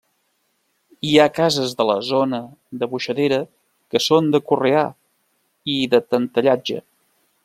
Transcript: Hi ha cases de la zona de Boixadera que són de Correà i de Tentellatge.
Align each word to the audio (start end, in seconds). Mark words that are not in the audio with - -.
Hi 1.07 1.11
ha 1.23 1.27
cases 1.39 1.75
de 1.81 1.85
la 1.89 1.97
zona 2.07 2.39
de 2.83 2.89
Boixadera 2.93 3.39
que 3.95 4.03
són 4.07 4.33
de 4.37 4.43
Correà 4.53 4.85
i 5.75 5.77
de 5.93 6.05
Tentellatge. 6.15 6.85